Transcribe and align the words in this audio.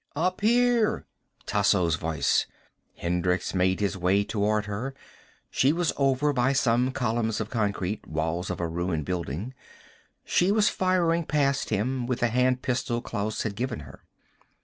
"Up 0.15 0.41
here!" 0.41 1.05
Tasso's 1.45 1.93
voice. 1.93 2.47
Hendricks 2.97 3.53
made 3.53 3.79
his 3.81 3.95
way 3.95 4.23
toward 4.23 4.65
her. 4.65 4.95
She 5.51 5.71
was 5.71 5.93
over 5.95 6.33
by 6.33 6.53
some 6.53 6.89
columns 6.91 7.39
of 7.39 7.51
concrete, 7.51 8.07
walls 8.07 8.49
of 8.49 8.59
a 8.59 8.67
ruined 8.67 9.05
building. 9.05 9.53
She 10.25 10.51
was 10.51 10.69
firing 10.69 11.23
past 11.25 11.69
him, 11.69 12.07
with 12.07 12.21
the 12.21 12.29
hand 12.29 12.63
pistol 12.63 12.99
Klaus 12.99 13.43
had 13.43 13.55
given 13.55 13.81
her. 13.81 14.03